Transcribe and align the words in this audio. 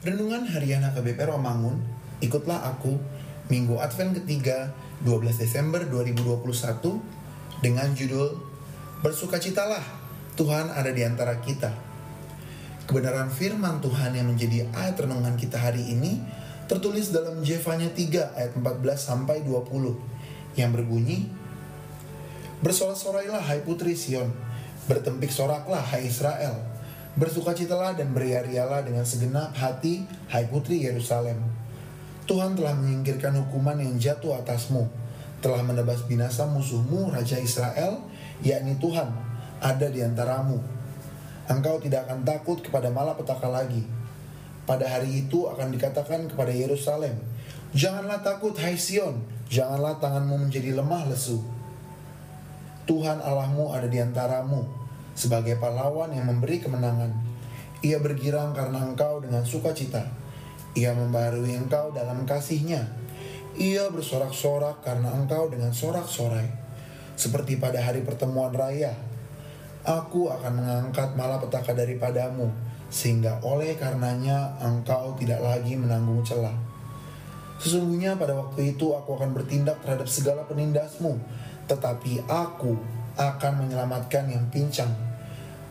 Harian 0.00 0.80
HKBP 0.80 1.28
Romangun, 1.28 1.76
ikutlah 2.24 2.72
aku 2.72 2.96
Minggu 3.52 3.76
Advent 3.76 4.16
ketiga 4.16 4.72
12 5.04 5.36
Desember 5.36 5.84
2021 5.84 6.40
dengan 7.60 7.92
judul 7.92 8.32
Bersukacitalah, 9.04 9.84
Tuhan 10.40 10.72
ada 10.72 10.88
di 10.88 11.04
antara 11.04 11.36
kita. 11.44 11.68
Kebenaran 12.88 13.28
firman 13.28 13.84
Tuhan 13.84 14.16
yang 14.16 14.32
menjadi 14.32 14.64
ayat 14.72 14.96
renungan 15.04 15.36
kita 15.36 15.60
hari 15.60 15.92
ini 15.92 16.16
tertulis 16.64 17.12
dalam 17.12 17.44
Jevanya 17.44 17.92
3 17.92 18.40
ayat 18.40 18.56
14 18.56 18.96
sampai 18.96 19.44
20 19.44 20.56
yang 20.56 20.72
berbunyi 20.72 21.28
Bersorak-sorailah 22.64 23.44
hai 23.44 23.60
putri 23.60 23.92
Sion, 23.92 24.32
bertempik 24.88 25.28
soraklah 25.28 25.84
hai 25.92 26.08
Israel, 26.08 26.56
Bersukacitalah 27.18 27.98
dan 27.98 28.14
beriarialah 28.14 28.86
dengan 28.86 29.02
segenap 29.02 29.50
hati, 29.58 30.06
hai 30.30 30.46
putri 30.46 30.86
Yerusalem. 30.86 31.42
Tuhan 32.30 32.54
telah 32.54 32.78
menyingkirkan 32.78 33.34
hukuman 33.34 33.74
yang 33.82 33.98
jatuh 33.98 34.38
atasmu, 34.38 34.86
telah 35.42 35.58
menebas 35.66 36.06
binasa 36.06 36.46
musuhmu, 36.46 37.10
Raja 37.10 37.34
Israel, 37.42 37.98
yakni 38.46 38.78
Tuhan, 38.78 39.10
ada 39.58 39.90
di 39.90 40.06
antaramu. 40.06 40.62
Engkau 41.50 41.82
tidak 41.82 42.06
akan 42.06 42.22
takut 42.22 42.62
kepada 42.62 42.94
malapetaka 42.94 43.50
lagi. 43.50 43.82
Pada 44.62 44.86
hari 44.86 45.26
itu 45.26 45.50
akan 45.50 45.74
dikatakan 45.74 46.30
kepada 46.30 46.54
Yerusalem, 46.54 47.18
Janganlah 47.74 48.22
takut, 48.22 48.54
hai 48.62 48.78
Sion, 48.78 49.18
janganlah 49.50 49.98
tanganmu 49.98 50.46
menjadi 50.46 50.78
lemah 50.78 51.10
lesu. 51.10 51.42
Tuhan 52.86 53.18
Allahmu 53.22 53.74
ada 53.74 53.86
di 53.86 53.98
antaramu, 53.98 54.79
sebagai 55.14 55.58
pahlawan 55.60 56.12
yang 56.14 56.26
memberi 56.26 56.62
kemenangan. 56.62 57.12
Ia 57.80 57.96
bergirang 58.00 58.52
karena 58.52 58.84
engkau 58.84 59.24
dengan 59.24 59.40
sukacita. 59.44 60.04
Ia 60.76 60.92
membarui 60.92 61.56
engkau 61.56 61.90
dalam 61.90 62.28
kasihnya. 62.28 62.84
Ia 63.56 63.88
bersorak-sorak 63.90 64.84
karena 64.84 65.10
engkau 65.16 65.48
dengan 65.50 65.72
sorak-sorai. 65.72 66.46
Seperti 67.16 67.56
pada 67.56 67.80
hari 67.80 68.04
pertemuan 68.04 68.52
raya. 68.52 68.92
Aku 69.80 70.28
akan 70.28 70.60
mengangkat 70.60 71.16
malapetaka 71.16 71.72
daripadamu, 71.72 72.52
sehingga 72.92 73.40
oleh 73.40 73.80
karenanya 73.80 74.60
engkau 74.60 75.16
tidak 75.16 75.40
lagi 75.40 75.72
menanggung 75.72 76.20
celah. 76.20 76.52
Sesungguhnya 77.60 78.16
pada 78.16 78.36
waktu 78.36 78.76
itu 78.76 78.92
aku 78.92 79.20
akan 79.20 79.32
bertindak 79.36 79.80
terhadap 79.84 80.08
segala 80.08 80.44
penindasmu, 80.48 81.16
tetapi 81.64 82.24
aku 82.28 82.99
akan 83.18 83.66
menyelamatkan 83.66 84.30
yang 84.30 84.44
pincang 84.52 85.10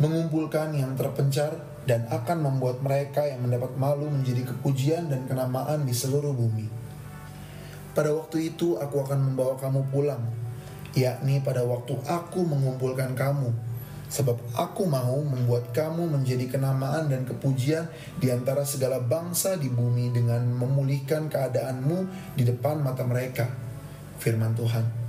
mengumpulkan 0.00 0.72
yang 0.72 0.96
terpencar 0.96 1.60
dan 1.84 2.08
akan 2.08 2.48
membuat 2.48 2.80
mereka 2.80 3.28
yang 3.28 3.44
mendapat 3.44 3.76
malu 3.76 4.08
menjadi 4.08 4.48
kepujian 4.48 5.12
dan 5.12 5.28
kenamaan 5.28 5.84
di 5.84 5.92
seluruh 5.92 6.32
bumi. 6.32 6.64
Pada 7.92 8.08
waktu 8.16 8.56
itu 8.56 8.80
aku 8.80 9.04
akan 9.04 9.32
membawa 9.32 9.60
kamu 9.60 9.92
pulang, 9.92 10.24
yakni 10.96 11.44
pada 11.44 11.60
waktu 11.68 12.00
aku 12.08 12.40
mengumpulkan 12.48 13.12
kamu, 13.12 13.52
sebab 14.08 14.40
aku 14.56 14.88
mau 14.88 15.20
membuat 15.20 15.68
kamu 15.76 16.08
menjadi 16.08 16.48
kenamaan 16.48 17.12
dan 17.12 17.28
kepujian 17.28 17.84
di 18.16 18.32
antara 18.32 18.64
segala 18.64 19.04
bangsa 19.04 19.60
di 19.60 19.68
bumi 19.68 20.16
dengan 20.16 20.48
memulihkan 20.48 21.28
keadaanmu 21.28 22.08
di 22.40 22.48
depan 22.48 22.80
mata 22.80 23.04
mereka. 23.04 23.52
Firman 24.16 24.56
Tuhan. 24.56 24.99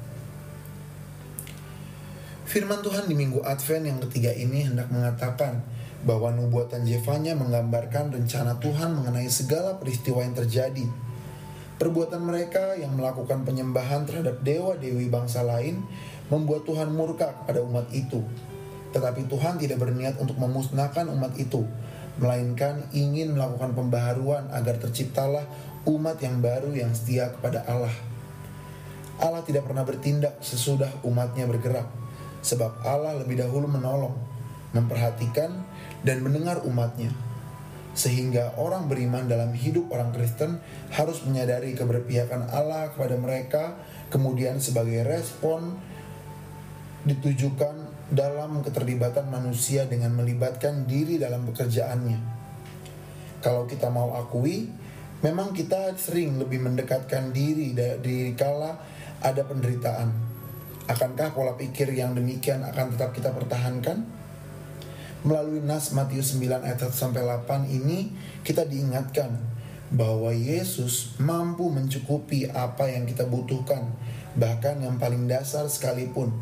Firman 2.51 2.83
Tuhan 2.83 3.07
di 3.07 3.15
minggu 3.15 3.47
Advent 3.47 3.87
yang 3.87 4.03
ketiga 4.03 4.35
ini 4.35 4.67
hendak 4.67 4.91
mengatakan 4.91 5.63
bahwa 6.03 6.35
nubuatan 6.35 6.83
Jevanya 6.83 7.31
menggambarkan 7.31 8.11
rencana 8.11 8.59
Tuhan 8.59 8.91
mengenai 8.91 9.31
segala 9.31 9.79
peristiwa 9.79 10.19
yang 10.19 10.35
terjadi. 10.35 10.83
Perbuatan 11.79 12.19
mereka 12.19 12.75
yang 12.75 12.99
melakukan 12.99 13.47
penyembahan 13.47 14.03
terhadap 14.03 14.43
dewa-dewi 14.43 15.07
bangsa 15.07 15.47
lain 15.47 15.79
membuat 16.27 16.67
Tuhan 16.67 16.91
murka 16.91 17.31
kepada 17.39 17.63
umat 17.63 17.87
itu. 17.95 18.19
Tetapi 18.91 19.31
Tuhan 19.31 19.55
tidak 19.55 19.79
berniat 19.79 20.19
untuk 20.19 20.35
memusnahkan 20.35 21.07
umat 21.07 21.39
itu, 21.39 21.63
melainkan 22.19 22.83
ingin 22.91 23.31
melakukan 23.31 23.71
pembaharuan 23.79 24.51
agar 24.51 24.75
terciptalah 24.75 25.47
umat 25.87 26.19
yang 26.19 26.43
baru 26.43 26.75
yang 26.75 26.91
setia 26.91 27.31
kepada 27.31 27.63
Allah. 27.63 27.95
Allah 29.23 29.39
tidak 29.47 29.63
pernah 29.71 29.87
bertindak 29.87 30.35
sesudah 30.43 30.91
umatnya 31.07 31.47
bergerak 31.47 32.00
sebab 32.41 32.81
Allah 32.81 33.21
lebih 33.21 33.37
dahulu 33.37 33.69
menolong, 33.69 34.17
memperhatikan, 34.73 35.61
dan 36.01 36.25
mendengar 36.25 36.65
umatnya. 36.65 37.13
Sehingga 37.91 38.55
orang 38.57 38.87
beriman 38.87 39.27
dalam 39.27 39.51
hidup 39.53 39.91
orang 39.91 40.15
Kristen 40.15 40.57
harus 40.95 41.21
menyadari 41.27 41.77
keberpihakan 41.77 42.49
Allah 42.49 42.89
kepada 42.93 43.15
mereka, 43.19 43.77
kemudian 44.09 44.57
sebagai 44.57 45.05
respon 45.05 45.77
ditujukan 47.05 47.91
dalam 48.11 48.61
keterlibatan 48.61 49.27
manusia 49.31 49.87
dengan 49.87 50.13
melibatkan 50.15 50.85
diri 50.85 51.17
dalam 51.17 51.47
pekerjaannya. 51.47 52.19
Kalau 53.41 53.65
kita 53.65 53.89
mau 53.89 54.13
akui, 54.15 54.69
memang 55.25 55.51
kita 55.51 55.97
sering 55.97 56.37
lebih 56.37 56.61
mendekatkan 56.61 57.33
diri 57.33 57.73
dari 57.73 58.37
kala 58.37 58.77
ada 59.21 59.41
penderitaan 59.45 60.30
Akankah 60.91 61.31
pola 61.31 61.55
pikir 61.55 61.87
yang 61.95 62.11
demikian 62.11 62.67
akan 62.67 62.91
tetap 62.91 63.15
kita 63.15 63.31
pertahankan? 63.31 64.03
Melalui 65.23 65.63
nas 65.63 65.95
Matius 65.95 66.35
9 66.35 66.67
ayat 66.67 66.83
1 66.83 66.91
sampai 66.91 67.23
8 67.23 67.63
ini 67.71 68.11
kita 68.43 68.67
diingatkan 68.67 69.39
bahwa 69.95 70.35
Yesus 70.35 71.15
mampu 71.15 71.71
mencukupi 71.71 72.51
apa 72.51 72.91
yang 72.91 73.07
kita 73.07 73.23
butuhkan, 73.23 73.87
bahkan 74.35 74.83
yang 74.83 74.99
paling 74.99 75.31
dasar 75.31 75.63
sekalipun, 75.71 76.35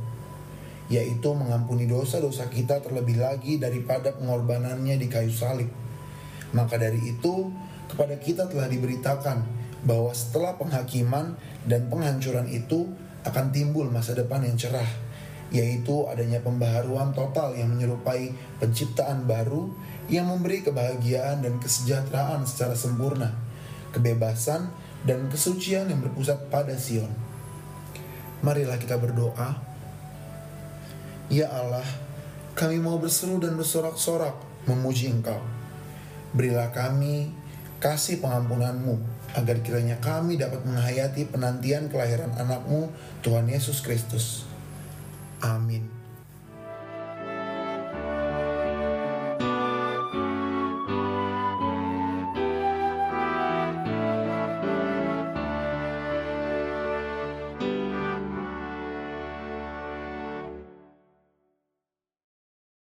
yaitu 0.90 1.30
mengampuni 1.38 1.86
dosa-dosa 1.86 2.50
kita 2.50 2.82
terlebih 2.82 3.22
lagi 3.22 3.62
daripada 3.62 4.18
pengorbanannya 4.18 4.98
di 4.98 5.06
kayu 5.14 5.30
salib. 5.30 5.70
Maka 6.58 6.82
dari 6.82 6.98
itu, 7.06 7.54
kepada 7.86 8.18
kita 8.18 8.50
telah 8.50 8.66
diberitakan 8.66 9.46
bahwa 9.86 10.10
setelah 10.10 10.58
penghakiman 10.58 11.38
dan 11.70 11.86
penghancuran 11.86 12.50
itu, 12.50 12.90
akan 13.28 13.52
timbul 13.52 13.92
masa 13.92 14.16
depan 14.16 14.44
yang 14.46 14.56
cerah, 14.56 14.88
yaitu 15.50 16.06
adanya 16.08 16.40
pembaharuan 16.40 17.12
total 17.12 17.52
yang 17.58 17.74
menyerupai 17.74 18.32
penciptaan 18.62 19.26
baru 19.26 19.68
yang 20.10 20.26
memberi 20.26 20.66
kebahagiaan 20.66 21.46
dan 21.46 21.62
kesejahteraan 21.62 22.46
secara 22.46 22.74
sempurna, 22.74 23.34
kebebasan 23.94 24.70
dan 25.06 25.30
kesucian 25.30 25.88
yang 25.90 26.02
berpusat 26.02 26.50
pada 26.50 26.74
Sion. 26.76 27.10
Marilah 28.42 28.80
kita 28.80 28.96
berdoa. 28.98 29.60
Ya 31.30 31.46
Allah, 31.52 31.86
kami 32.58 32.82
mau 32.82 32.98
berseru 32.98 33.38
dan 33.38 33.54
bersorak-sorak 33.54 34.34
memuji 34.66 35.14
Engkau. 35.14 35.38
Berilah 36.34 36.74
kami 36.74 37.30
kasih 37.80 38.24
pengampunanmu, 38.24 39.00
agar 39.36 39.60
kiranya 39.64 40.00
kami 40.00 40.40
dapat 40.40 40.64
menghayati 40.64 41.28
penantian 41.28 41.92
kelahiran 41.92 42.32
anakmu, 42.40 42.92
Tuhan 43.24 43.48
Yesus 43.48 43.84
Kristus. 43.84 44.48
Amin. 45.40 45.99